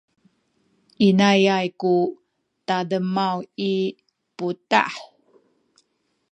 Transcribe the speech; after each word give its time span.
inayay 1.07 1.67
ku 1.81 1.93
tademaw 2.67 3.37
i 3.71 3.73
putah. 4.35 4.93